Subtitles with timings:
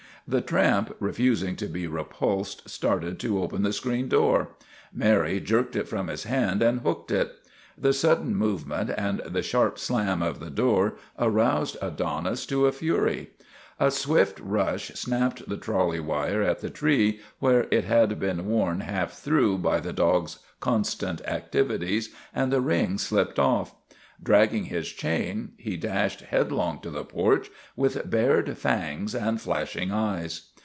[0.27, 4.49] The tramp, refusing to be repulsed, started to open the screen door.
[4.93, 7.33] Mary jerked it from his hand and hooked it.
[7.77, 13.31] The sudden movement and the sharp slam of the door aroused Adonis to a fury.
[13.77, 18.81] A swift rush snapped the trolley wire at the tree, where it had been worn
[18.81, 23.75] half through by the dog's constant activities, and the ring slipped off.
[24.23, 27.03] Drag 298 THE RETURN OF THE CHAMPION ging his chain, he dashed headlong to the
[27.03, 30.49] porch, with bared fangs and flashing eyes.